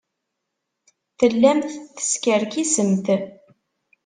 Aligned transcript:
Tellamt 1.17 1.67
teskerkisemt. 1.95 3.07